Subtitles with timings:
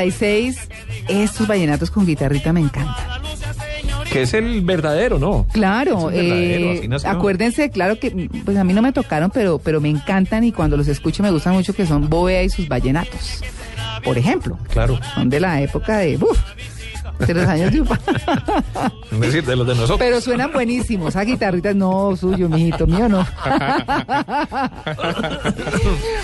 [0.00, 0.68] 36,
[1.08, 2.94] estos vallenatos con guitarrita me encantan.
[4.12, 5.46] Que es el verdadero, ¿no?
[5.52, 9.88] Claro, verdadero, eh, acuérdense, claro que pues a mí no me tocaron, pero, pero me
[9.88, 13.42] encantan y cuando los escucho me gustan mucho que son Bovea y sus vallenatos.
[14.04, 15.00] Por ejemplo, Claro.
[15.14, 16.38] son de la época de, uf,
[17.18, 17.98] de los años de Upa.
[19.12, 19.98] Es decir, de los de nosotros.
[19.98, 21.10] Pero suenan buenísimos.
[21.10, 23.26] Esa guitarrita no suyo, mijito mío, no.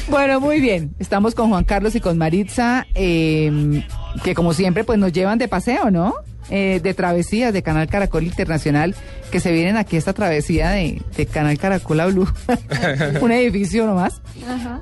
[0.09, 0.95] bueno, muy bien.
[0.99, 3.83] Estamos con Juan Carlos y con Maritza, eh,
[4.23, 6.15] que como siempre, pues nos llevan de paseo, ¿no?
[6.51, 8.95] Eh, de travesías de Canal Caracol Internacional,
[9.31, 12.29] que se vienen aquí a esta travesía de, de Canal Caracol a Blue.
[13.21, 14.21] Un edificio nomás.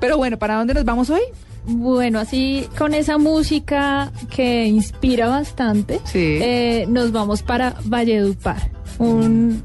[0.01, 1.21] Pero bueno, ¿para dónde nos vamos hoy?
[1.65, 6.39] Bueno, así con esa música que inspira bastante, Sí.
[6.41, 9.61] eh, nos vamos para Valledupar, un-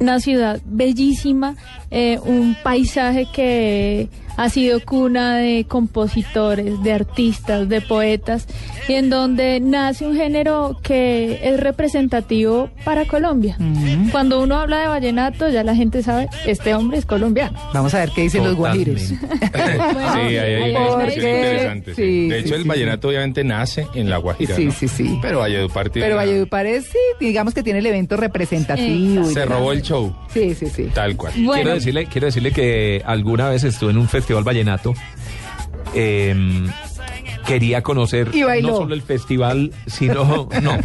[0.00, 1.56] una ciudad bellísima,
[1.90, 8.46] eh, un paisaje que ha sido cuna de compositores, de artistas, de poetas,
[8.88, 13.56] y en donde nace un género que es representativo para Colombia.
[14.10, 17.58] Cuando uno habla de vallenato, ya la gente sabe, este hombre es colombiano.
[17.72, 19.00] Vamos a ver qué dicen los guajiros.
[19.14, 19.16] Sí,
[20.18, 21.94] ahí hay hay Porque- expresión interesante.
[21.94, 22.02] sí.
[22.02, 24.54] sí, de sí, hecho, el sí, vallenato obviamente nace en La Guajira.
[24.56, 24.72] Sí, ¿no?
[24.72, 25.18] sí, sí.
[25.22, 29.28] Pero Valledupar tiene Pero Valledupar es, sí, digamos que tiene el evento representativo.
[29.28, 30.90] y Se robó el show, Sí, sí, sí.
[30.94, 31.32] tal cual.
[31.36, 34.94] Bueno, Quiero decirle, quiero decirle que alguna vez estuve en un festival vallenato.
[35.94, 36.34] eh,
[37.46, 40.78] quería conocer Y no solo el festival, sino no,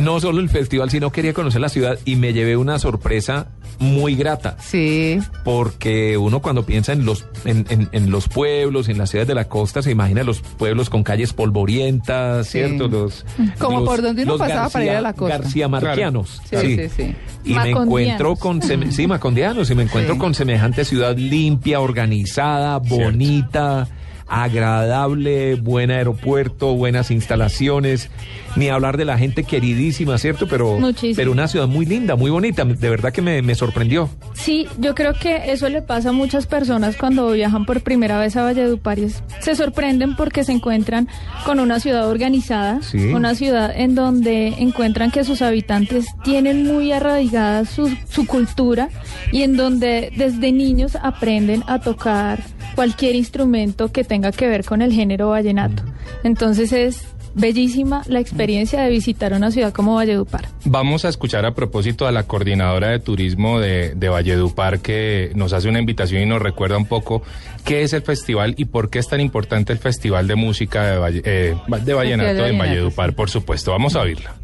[0.00, 4.14] no solo el festival, sino quería conocer la ciudad y me llevé una sorpresa muy
[4.14, 4.56] grata.
[4.60, 5.18] Sí.
[5.44, 9.34] Porque uno cuando piensa en los, en, en- en los pueblos, en las ciudades de
[9.34, 12.58] la costa, se imagina los pueblos con calles polvorientas, Sí.
[12.58, 12.88] ¿cierto?
[12.88, 13.24] Los,
[13.58, 15.38] Como los- por donde uno los pasaba para ir a la costa.
[15.38, 16.40] García Marquianos.
[16.48, 17.14] Sí, sí, sí.
[17.44, 20.20] Y me encuentro con, seme- sí, macondianos, y me encuentro Sí.
[20.20, 23.88] con semejante ciudad limpia, organizada, bonita,
[24.32, 28.10] agradable, buen aeropuerto, buenas instalaciones,
[28.56, 30.46] ni hablar de la gente queridísima, ¿cierto?
[30.48, 31.16] Pero, Muchísimo.
[31.16, 34.08] pero una ciudad muy linda, muy bonita, de verdad que me, me sorprendió.
[34.34, 38.36] Sí, yo creo que eso le pasa a muchas personas cuando viajan por primera vez
[38.36, 39.08] a Valledupar y
[39.40, 41.08] se sorprenden porque se encuentran
[41.44, 42.98] con una ciudad organizada, Sí.
[43.12, 48.88] una ciudad en donde encuentran que sus habitantes tienen muy arraigada su, su cultura
[49.30, 52.40] y en donde desde niños aprenden a tocar
[52.74, 55.82] cualquier instrumento que tenga que ver con el género vallenato.
[56.24, 60.48] Entonces es bellísima la experiencia de visitar una ciudad como Valledupar.
[60.66, 65.54] Vamos a escuchar a propósito a la coordinadora de turismo de, de Valledupar que nos
[65.54, 67.22] hace una invitación y nos recuerda un poco
[67.64, 70.98] qué es el festival y por qué es tan importante el festival de música de,
[70.98, 73.70] Valle- eh, de Vallenato de en Valledupar, por supuesto.
[73.70, 74.34] Vamos a oírla.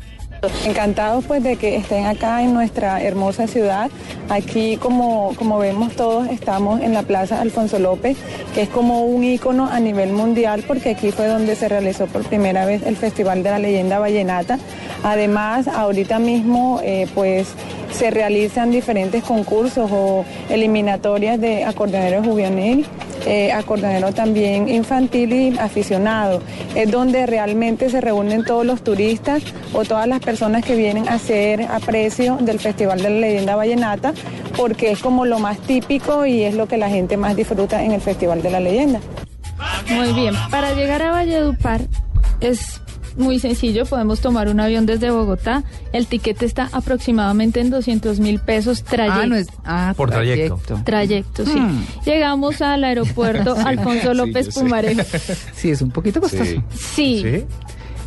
[0.64, 3.90] Encantados pues de que estén acá en nuestra hermosa ciudad.
[4.28, 8.16] Aquí como, como vemos todos estamos en la Plaza Alfonso López,
[8.54, 12.22] que es como un ícono a nivel mundial porque aquí fue donde se realizó por
[12.22, 14.60] primera vez el Festival de la Leyenda Vallenata.
[15.02, 17.48] Además, ahorita mismo eh, pues
[17.90, 22.86] se realizan diferentes concursos o eliminatorias de acordeonero juvenil,
[23.28, 23.52] eh,
[24.14, 26.42] también infantil y aficionado.
[26.74, 31.14] Es donde realmente se reúnen todos los turistas o todas las personas que vienen a
[31.14, 34.14] hacer aprecio del Festival de la Leyenda Vallenata,
[34.56, 37.92] porque es como lo más típico y es lo que la gente más disfruta en
[37.92, 39.00] el Festival de la Leyenda.
[39.90, 41.80] Muy bien, para llegar a Valledupar
[42.40, 42.77] es
[43.18, 45.62] muy sencillo, podemos tomar un avión desde Bogotá,
[45.92, 49.20] el tiquete está aproximadamente en 200 mil pesos trayecto.
[49.22, 49.48] Ah, no es.
[49.64, 50.58] Ah, Por trayecto.
[50.84, 51.58] Trayecto, sí.
[51.58, 51.84] Hmm.
[52.06, 54.60] Llegamos al aeropuerto Alfonso López sé.
[54.60, 55.02] Pumarejo.
[55.54, 56.44] Sí, es un poquito costoso.
[56.44, 56.62] Sí.
[56.70, 57.44] Sí, ¿Sí?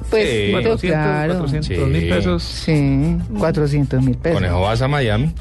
[0.10, 0.52] Pues, Sí.
[0.54, 1.34] pero 400, claro.
[1.40, 1.76] 400 Sí.
[1.86, 2.44] mil pesos.
[2.44, 4.38] Sí, 400 mil pesos.
[4.40, 5.34] Conejo, vas a Miami.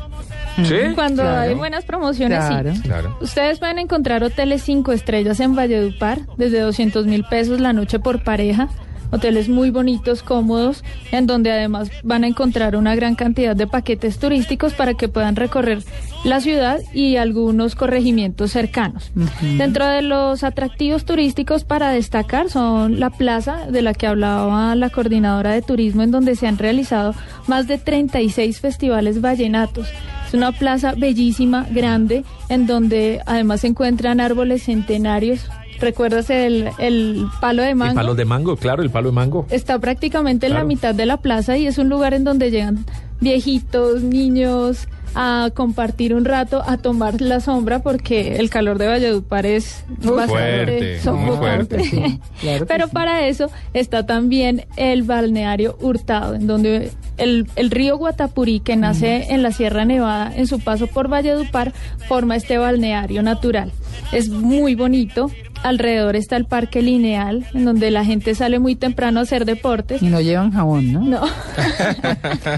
[0.64, 0.74] ¿Sí?
[0.94, 1.40] cuando Claro.
[1.40, 2.74] hay buenas promociones, Claro.
[2.74, 2.80] sí.
[2.82, 3.16] Claro.
[3.20, 8.22] Ustedes pueden encontrar hoteles cinco estrellas en Valledupar desde 200 mil pesos la noche por
[8.24, 8.68] pareja.
[9.10, 14.18] Hoteles muy bonitos, cómodos, en donde además van a encontrar una gran cantidad de paquetes
[14.18, 15.82] turísticos para que puedan recorrer
[16.24, 19.10] la ciudad y algunos corregimientos cercanos.
[19.56, 24.90] Dentro de los atractivos turísticos para destacar son la plaza de la que hablaba la
[24.90, 27.14] coordinadora de turismo, en donde se han realizado
[27.46, 29.88] más de 36 festivales vallenatos.
[30.26, 35.48] Es una plaza bellísima, grande, en donde además se encuentran árboles centenarios.
[35.80, 37.90] ¿Recuerdas el, el palo de mango?
[37.92, 39.46] El palo de mango, claro, el palo de mango.
[39.50, 42.84] Está prácticamente en la mitad de la plaza y es un lugar en donde llegan
[43.20, 49.44] viejitos, niños a compartir un rato, a tomar la sombra porque el calor de Valledupar
[49.44, 51.84] es bastante fuerte, muy fuerte.
[51.84, 52.92] Sí, claro que Pero sí.
[52.92, 59.32] para eso está también el balneario Hurtado, en donde el, el río Guatapurí, que nace
[59.32, 61.72] en la Sierra Nevada, en su paso por Valledupar,
[62.08, 63.72] forma este balneario natural.
[64.12, 65.30] Es muy bonito.
[65.62, 70.02] Alrededor está el parque lineal, en donde la gente sale muy temprano a hacer deportes.
[70.02, 71.00] Y no llevan jabón, ¿no?
[71.00, 71.22] No.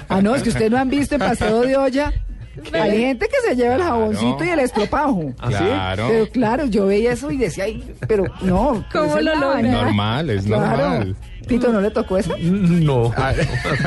[0.08, 2.12] Ah, no, es que ustedes no han visto en paseo de olla.
[2.72, 5.32] Hay gente que se lleva el jaboncito y el estropajo.
[5.38, 5.56] ¿Ah, sí?
[5.56, 6.06] Claro.
[6.08, 8.84] Pero claro, yo veía eso y decía, ay, pero no.
[8.92, 9.62] ¿Cómo lo logra?
[9.62, 11.16] Normal, es normal.
[11.46, 12.34] Tito, ¿no le tocó esa?
[12.38, 13.12] No.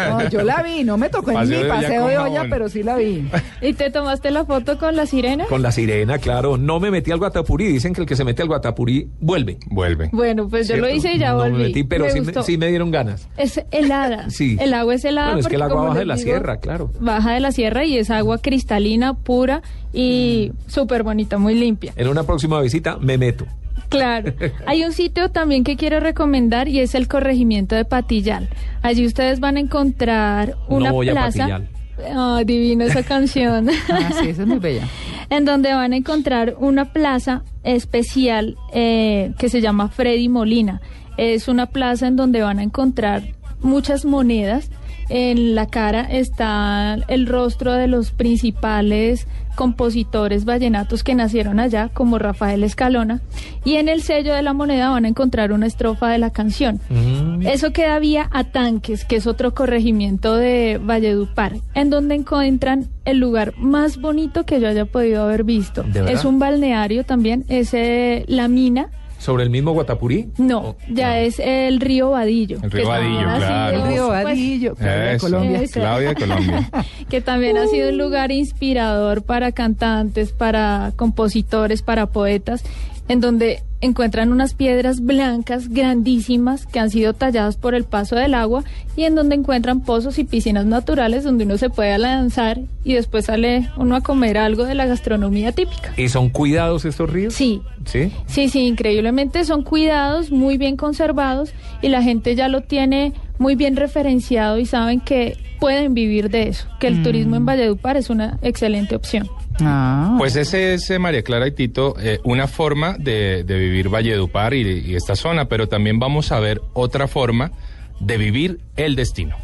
[0.10, 2.46] No, yo la vi, no me tocó en Paseo mi de olla paseo de olla,
[2.50, 3.28] pero sí la vi.
[3.62, 5.46] ¿Y te tomaste la foto con la sirena?
[5.46, 6.58] Con la sirena, claro.
[6.58, 7.68] No me metí al Guatapurí.
[7.68, 9.58] Dicen que el que se mete al Guatapurí vuelve.
[9.68, 10.10] Vuelve.
[10.12, 11.52] Bueno, pues yo lo hice y ya No volví.
[11.58, 12.44] me metí, pero Me sí, me, gustó.
[12.44, 13.28] sí me dieron ganas.
[13.38, 14.30] Es helada.
[14.36, 14.58] Sí.
[14.60, 15.28] El agua es helada.
[15.28, 16.92] Bueno, es que el agua baja de la digo, sierra, claro.
[17.00, 19.62] Baja de la sierra y es agua cristalina, pura
[19.94, 21.94] y súper bonita, muy limpia.
[21.96, 23.46] En una próxima visita me meto.
[23.90, 24.34] Claro.
[24.66, 28.50] Hay un sitio también que quiero recomendar y es el corregimiento de Patillal.
[28.82, 31.40] Allí ustedes van a encontrar una No voy a plaza.
[31.40, 31.70] Patillal.
[32.14, 33.70] Ah, divina esa canción.
[33.90, 34.88] Ah, sí, esa es muy bella.
[35.30, 40.82] en donde van a encontrar una plaza especial eh, que se llama Freddy Molina.
[41.18, 43.24] Es una plaza en donde van a encontrar
[43.62, 44.70] muchas monedas.
[45.10, 52.20] En la cara está el rostro de los principales compositores vallenatos que nacieron allá, como
[52.20, 53.22] Rafael Escalona.
[53.64, 56.80] Y en el sello de la moneda van a encontrar una estrofa de la canción.
[56.90, 57.48] Mm.
[57.48, 63.18] Eso queda vía a Tanques, que es otro corregimiento de Valledupar, en donde encuentran el
[63.18, 65.84] lugar más bonito que yo haya podido haber visto.
[66.08, 68.90] Es un balneario también, es eh, la mina.
[69.26, 70.30] ¿Sobre el mismo Guatapurí?
[70.38, 72.60] No, Oh, ya es el río Vadillo.
[72.62, 73.78] El río Vadillo, claro.
[73.78, 75.62] El río pues, Vadillo, Claudia de Eso, Colombia.
[75.64, 75.80] Eso.
[75.80, 76.70] Claudia de Colombia.
[77.10, 82.64] que también ha sido un lugar inspirador para cantantes, para compositores, para poetas,
[83.08, 88.34] en donde encuentran unas piedras blancas grandísimas que han sido talladas por el paso del
[88.34, 88.64] agua
[88.96, 93.26] y en donde encuentran pozos y piscinas naturales donde uno se puede lanzar y después
[93.26, 95.94] sale uno a comer algo de la gastronomía típica.
[95.98, 97.34] ¿Y son cuidados estos ríos?
[97.34, 98.12] Sí, ¿Sí?
[98.26, 103.56] Sí, sí, increíblemente son cuidados, muy bien conservados y la gente ya lo tiene muy
[103.56, 108.12] bien referenciado y saben que pueden vivir de eso, que el turismo en Valledupar es
[108.12, 109.28] una excelente opción.
[109.62, 113.90] Ah, Pues ese es, eh, María Clara y Tito, eh, una forma de, de vivir
[113.90, 117.52] Valledupar y, y esta zona, pero también vamos a ver otra forma
[118.00, 119.36] de vivir el destino.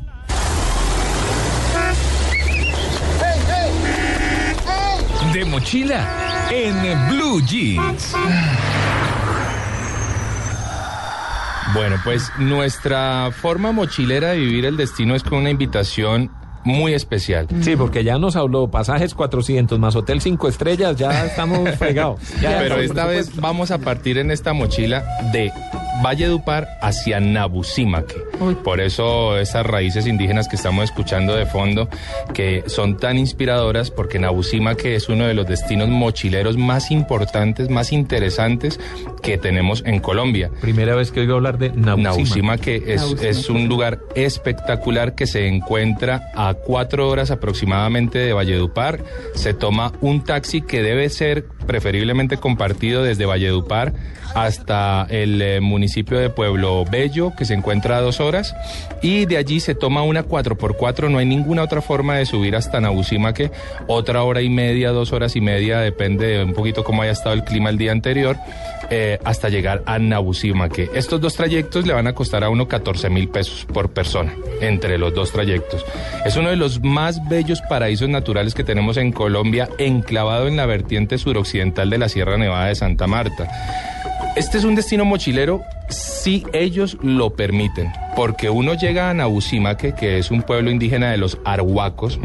[5.34, 8.14] De mochila en Blue Jeans.
[11.74, 16.32] Bueno, pues nuestra forma mochilera de vivir el destino es con una invitación
[16.64, 17.48] muy especial.
[17.62, 22.20] Sí, porque ya nos habló pasajes 400 más hotel 5 estrellas, ya estamos fregados.
[22.42, 25.52] Ya Pero estamos esta vez vamos a partir en esta mochila de
[26.04, 28.16] Valledupar hacia Nabucimaque.
[28.40, 28.56] Uy.
[28.56, 31.90] Por eso esas raíces indígenas que estamos escuchando de fondo,
[32.34, 37.92] que son tan inspiradoras, porque Nabucimaque es uno de los destinos mochileros más importantes, más
[37.92, 38.80] interesantes
[39.22, 40.52] que tenemos en Colombia.
[40.62, 42.10] Primera vez que oigo hablar de Nabucima.
[42.10, 43.30] Nabucimaque es, Nabucimaque.
[43.30, 49.00] es un lugar espectacular que se encuentra a cuatro horas aproximadamente de Valledupar.
[49.36, 53.94] Se toma un taxi que debe ser preferiblemente compartido desde Valledupar
[54.36, 58.54] hasta el eh, municipio de Pueblo Bello, que se encuentra a dos horas,
[59.02, 62.82] y de allí se toma una 4x4, no hay ninguna otra forma de subir hasta
[62.82, 63.52] Nabucimaque,
[63.88, 67.36] otra hora y media, dos horas y media, depende de un poquito cómo haya estado
[67.36, 68.36] el clima el día anterior,
[68.90, 70.90] eh, hasta llegar a Nabucimaque.
[70.94, 74.98] Estos dos trayectos le van a costar a uno 14 mil pesos por persona, entre
[74.98, 75.86] los dos trayectos.
[76.26, 80.66] Es uno de los más bellos paraísos naturales que tenemos en Colombia, enclavado en la
[80.66, 83.48] vertiente suroccidental de la Sierra Nevada de Santa Marta.
[84.36, 85.62] Este es un destino mochilero
[85.92, 91.18] si ellos lo permiten, porque uno llega a Nabusimaque, que es un pueblo indígena de
[91.18, 92.20] los arhuacos,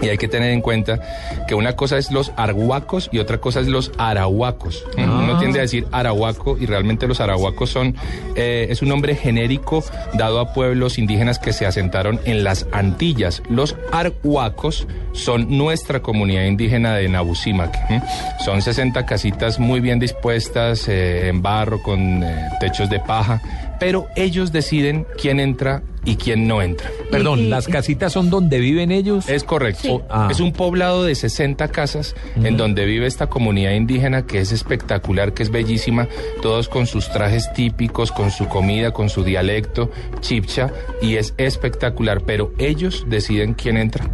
[0.00, 1.00] y hay que tener en cuenta
[1.46, 4.84] que una cosa es los arhuacos y otra cosa es los arahuacos.
[4.96, 5.12] ¿m?
[5.12, 7.96] Uno tiende a decir arahuaco y realmente los arahuacos son,
[8.36, 9.84] eh, es un nombre genérico
[10.14, 13.42] dado a pueblos indígenas que se asentaron en las Antillas.
[13.50, 17.78] Los arhuacos son nuestra comunidad indígena de Nabusimaque.
[17.88, 18.02] ¿m?
[18.44, 23.40] Son 60 casitas muy bien dispuestas, eh, en barro, con eh, techos de paja,
[23.80, 26.90] pero ellos deciden quién entra y quién no entra.
[27.10, 29.28] Perdón, ¿las casitas son donde viven ellos?
[29.28, 29.82] Es correcto.
[29.82, 30.00] Sí.
[30.08, 30.28] Ah.
[30.30, 35.32] Es un poblado de 60 casas en donde vive esta comunidad indígena que es espectacular,
[35.32, 36.08] que es bellísima,
[36.40, 40.72] todos con sus trajes típicos, con su comida, con su dialecto, chipcha,
[41.02, 44.08] y es espectacular, pero ellos deciden quién entra.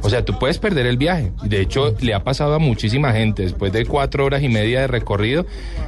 [0.00, 1.32] O sea, tú puedes perder el viaje.
[1.44, 3.42] De hecho, le ha pasado a muchísima gente.
[3.42, 5.46] Después de cuatro horas y media de recorrido,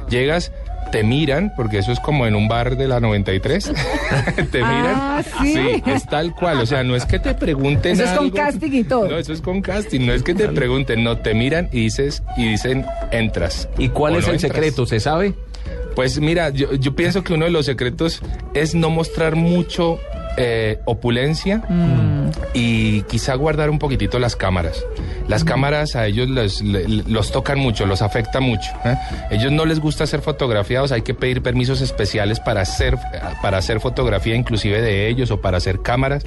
[0.09, 0.51] llegas,
[0.91, 3.65] te miran, porque eso es como en un bar de la 93.
[4.51, 4.93] te miran.
[4.95, 5.83] Ah, ¿sí?
[5.85, 6.59] es tal cual.
[6.61, 7.93] O sea, no es que te pregunten.
[7.93, 9.07] Eso es con casting y todo.
[9.09, 10.05] No, eso es con casting.
[10.05, 13.67] No es que te pregunten, no, te miran y dices, y dicen, entras.
[13.77, 14.51] ¿Y cuál es no el entras.
[14.53, 14.85] secreto?
[14.85, 15.33] ¿Se sabe?
[15.95, 18.21] Pues mira, yo, yo pienso que uno de los secretos
[18.53, 19.97] es no mostrar mucho
[20.37, 22.24] eh, opulencia Mm.
[22.53, 24.83] Y quizá guardar un poquitito las cámaras.
[25.27, 28.71] Las cámaras a ellos le- los tocan mucho, los afecta mucho.
[28.85, 28.95] ¿eh?
[29.31, 32.97] Ellos no les gusta ser fotografiados, hay que pedir permisos especiales para hacer,
[33.41, 36.23] para hacer fotografía inclusive de ellos o para hacer cámaras,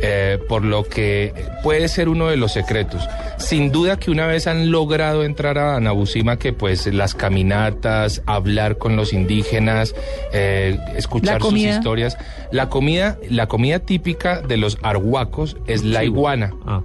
[0.00, 1.34] eh, por lo que
[1.64, 3.02] puede ser uno de los secretos.
[3.38, 8.78] Sin duda que una vez han logrado entrar a Nabusima, que pues las caminatas, hablar
[8.78, 9.94] con los indígenas,
[10.32, 12.16] eh, escuchar sus historias.
[12.52, 15.16] La comida, la comida típica de los arhuacos
[15.66, 16.54] es la iguana.
[16.64, 16.82] Ah.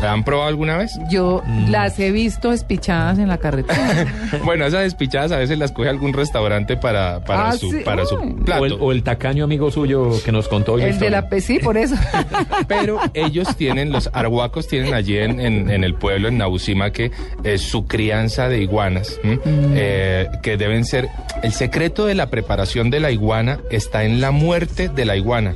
[0.00, 0.92] ¿La han probado alguna vez?
[1.10, 4.06] Yo las he visto espichadas en la carretera.
[4.44, 7.78] bueno, esas despichadas a veces las coge algún restaurante para, para Ah, su, sí.
[7.84, 8.62] para su plato.
[8.62, 10.82] O el, o el tacaño amigo suyo que nos contó hoy.
[10.82, 11.96] el de la P, sí, por eso.
[12.68, 17.10] Pero ellos tienen, los arhuacos tienen allí en, en- en el pueblo, en Nausima, que
[17.44, 19.38] es su crianza de iguanas, ¿m?
[19.44, 21.08] Eh, que deben ser...
[21.42, 25.54] El secreto de la preparación de la iguana está en la muerte de la iguana.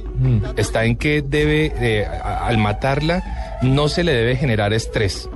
[0.56, 5.28] Está en que debe, eh, al matarla, no se le debe generar estrés.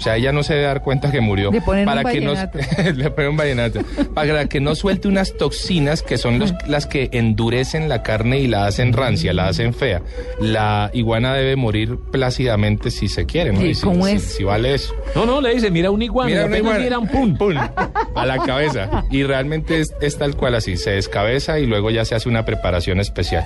[0.00, 1.52] O sea, ella no se debe dar cuenta que murió.
[1.52, 2.32] Le ponen un para que no,
[2.94, 3.80] le ponen un vallenato.
[4.14, 8.46] Para que no suelte unas toxinas que son los, las que endurecen la carne y
[8.46, 10.00] la hacen rancia, la hacen fea.
[10.40, 13.62] La iguana debe morir plácidamente si se quiere, ¿no?
[13.62, 14.22] ¿Y si, cómo si- es?
[14.22, 14.94] si vale eso.
[15.14, 16.30] No, no, le dice, mira un iguana.
[16.30, 16.98] Mira una iguana.
[16.98, 17.58] un pum.
[17.58, 19.04] a la cabeza.
[19.10, 22.46] Y realmente es, es tal cual así, se descabeza y luego ya se hace una
[22.46, 23.44] preparación especial.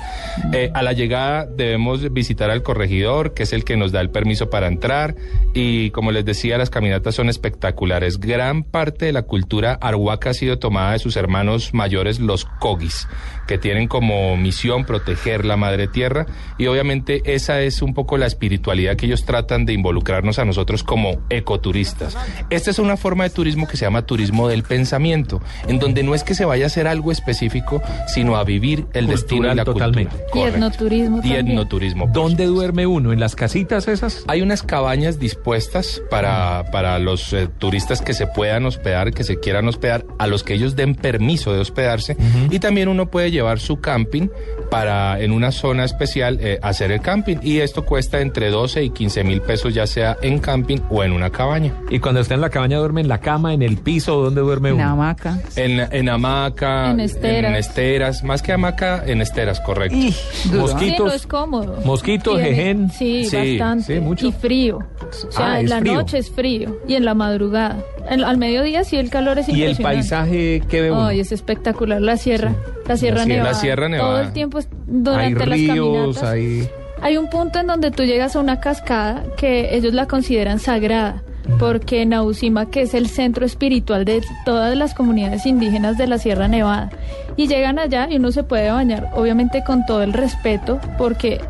[0.53, 4.11] Eh, a la llegada debemos visitar al corregidor, que es el que nos da el
[4.11, 5.17] permiso para entrar.
[5.53, 8.19] Y como les decía, las caminatas son espectaculares.
[8.21, 13.09] Gran parte de la cultura arhuaca ha sido tomada de sus hermanos mayores, los cogis,
[13.47, 16.27] que tienen como misión proteger la madre tierra.
[16.59, 20.83] Y obviamente esa es un poco la espiritualidad que ellos tratan de involucrarnos a nosotros
[20.85, 22.17] como ecoturistas.
[22.51, 26.15] Esta es una forma de turismo que se llama turismo del pensamiento, en donde no
[26.15, 29.65] es que se vaya a hacer algo específico, sino a vivir el destino y la
[29.65, 30.17] totalmente.
[30.17, 30.47] cultura.
[30.47, 32.07] Y etnoturismo Y etnoturismo.
[32.13, 32.55] ¿Dónde supuesto.
[32.55, 33.13] duerme uno?
[33.13, 34.25] ¿En las casitas esas?
[34.29, 39.39] Hay unas cabañas dispuestas para, para los eh, turistas que se puedan hospedar, que se
[39.41, 42.17] quieran hospedar, a los que ellos den permiso de hospedarse.
[42.51, 44.29] Y también uno puede llevar su camping
[44.71, 47.37] para en una zona especial eh, hacer el camping.
[47.43, 51.13] Y esto cuesta entre 12 y 15 mil pesos, ya sea en camping o en
[51.13, 51.75] una cabaña.
[51.91, 54.71] Y cuando está en la cabaña duerme en la cama, en el piso, ¿dónde duerme
[54.71, 54.85] En uno?
[54.91, 55.39] hamaca.
[55.57, 57.51] En, en hamaca, En esteras.
[57.51, 59.97] en esteras, más que hamaca, en esteras, correcto.
[59.97, 60.15] Y
[60.51, 60.69] duro.
[60.69, 61.07] Sí, Mosquitos.
[61.07, 61.79] no es cómodo.
[61.85, 62.91] Mosquitos, jején.
[62.91, 63.95] Sí, Sí, bastante.
[63.95, 64.27] sí, mucho.
[64.27, 64.79] Y frío.
[64.79, 65.95] O sea, Ah, en es la frío.
[65.95, 67.79] noche es frío y en la madrugada.
[68.09, 69.83] En- al mediodía sí el calor es ¿Y el impresionante.
[69.83, 71.07] paisaje que ve uno?
[71.07, 72.55] Ay, es espectacular la sierra,
[72.87, 73.51] la sierra La nevada.
[73.53, 74.11] la Sierra Nevada.
[74.13, 76.23] Todo el tiempo es- hay durante las ríos, caminatas.
[76.25, 76.69] hay...
[77.03, 81.23] Hay un punto en donde tú llegas a una cascada que ellos la consideran sagrada,
[81.59, 86.49] porque Nausima, que es el centro espiritual de todas las comunidades indígenas de la Sierra
[86.49, 86.91] Nevada,
[87.37, 91.41] y llegan allá y uno se puede bañar, obviamente con todo el respeto, porque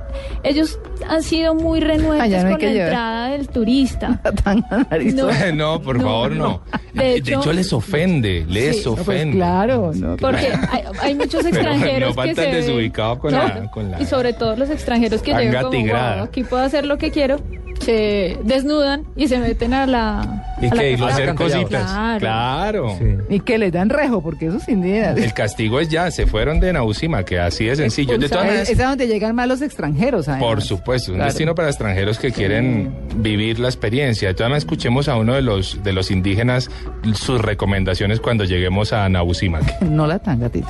[0.43, 2.89] ellos han sido muy renuentes no con la llevar.
[2.89, 4.21] entrada del turista.
[4.45, 5.15] Tan nariz.
[5.15, 5.29] No.
[5.55, 6.49] No, por No, favor, no.
[6.49, 6.61] no.
[6.95, 8.83] De De, hecho- les ofende, les Sí.
[8.87, 9.37] Pues ofende.
[9.37, 10.17] claro, no.
[10.17, 14.07] Porque hay, hay muchos extranjeros no que se ven- desubicado con la- con la- y
[14.07, 15.79] sobre todo los extranjeros que llegan como.
[15.87, 17.39] "Wow, aquí puedo hacer lo que quiero
[17.81, 21.91] se desnudan y se meten a la ¿Y a la cositas.
[21.91, 22.19] Claro.
[22.21, 22.97] Claro.
[22.99, 23.35] Sí.
[23.35, 25.13] Y que les dan rejo, porque eso sin idea.
[25.13, 28.17] El castigo es ya, se fueron de Nausima, que así de sencillo.
[28.19, 30.29] De todas Es, maneras, es a donde llegan más los extranjeros.
[30.29, 30.49] además.
[30.49, 31.31] por supuesto, un Claro.
[31.31, 34.29] destino para extranjeros que quieren vivir la experiencia.
[34.29, 36.71] De todas maneras, escuchemos a uno de los, de los indígenas
[37.15, 39.61] sus recomendaciones cuando lleguemos a Nausima.
[39.85, 40.69] No la tan gatito.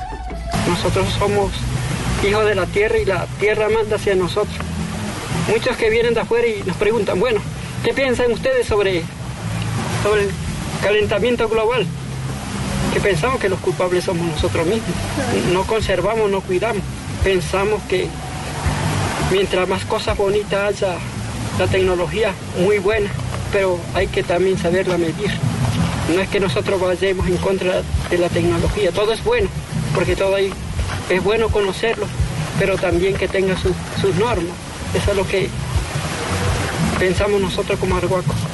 [0.67, 1.51] Nosotros somos
[2.27, 4.55] hijos de la tierra y la tierra manda hacia nosotros.
[5.49, 7.39] Muchos que vienen de afuera y nos preguntan, bueno,
[7.83, 9.03] ¿qué piensan ustedes sobre,
[10.03, 10.29] sobre el
[10.81, 11.85] calentamiento global?
[12.93, 14.89] Que pensamos que los culpables somos nosotros mismos.
[15.53, 16.81] No conservamos, no cuidamos.
[17.23, 18.07] Pensamos que
[19.31, 20.95] mientras más cosas bonitas haya,
[21.59, 23.09] la tecnología muy buena,
[23.51, 25.31] pero hay que también saberla medir.
[26.13, 29.47] No es que nosotros vayamos en contra de la tecnología, todo es bueno,
[29.93, 30.51] porque todo ahí
[31.09, 32.05] es bueno conocerlo,
[32.59, 34.53] pero también que tenga su- sus normas.
[34.95, 35.49] Eso es lo que
[36.97, 38.44] pensamos nosotros como arhuacos.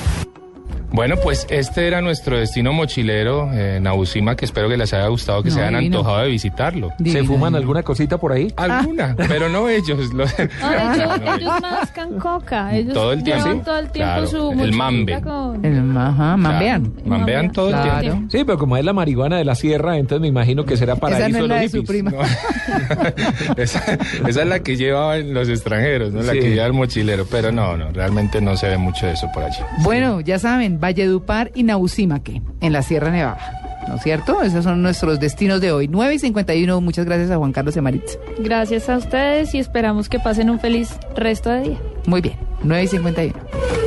[0.91, 5.41] Bueno, pues este era nuestro destino mochilero, eh, Nausima, que espero que les haya gustado,
[5.41, 5.99] que No, se hayan divino.
[5.99, 6.89] antojado de visitarlo.
[6.97, 7.57] ¿Se Divino, fuman divino.
[7.57, 8.51] alguna cosita por ahí?
[8.57, 10.13] Alguna, pero no ellos.
[10.13, 10.25] lo-
[10.61, 12.75] Ah, ellos, No, ellos mascan coca.
[12.75, 13.65] Ellos Todo el tiempo, llevan sí.
[13.65, 15.21] todo el tiempo Claro, su el mambe.
[15.21, 16.85] con- El, ajá, mambean.
[16.91, 18.01] Claro, Mambean todo el Claro.
[18.01, 18.27] tiempo.
[18.29, 21.17] Sí, pero como es la marihuana de la sierra, entonces me imagino que será para
[21.17, 21.89] Esa no es la de los su hippies.
[22.03, 22.11] prima.
[22.11, 22.21] No.
[23.57, 26.21] esa, esa es la que llevaban los extranjeros, ¿no?
[26.21, 26.39] La Sí.
[26.39, 27.25] que lleva el mochilero.
[27.31, 29.59] Pero no, no, realmente no se ve mucho de eso por allí.
[29.83, 33.61] Bueno, ya saben, Valledupar y Nausímaque, en la Sierra Nevada.
[33.87, 34.41] ¿No es cierto?
[34.41, 35.87] Esos son nuestros destinos de hoy.
[35.87, 36.81] 9 y 51.
[36.81, 38.17] Muchas gracias a Juan Carlos y Maritza.
[38.39, 41.77] Gracias a ustedes y esperamos que pasen un feliz resto de día.
[42.05, 42.35] Muy bien.
[42.63, 43.80] 9 y 51.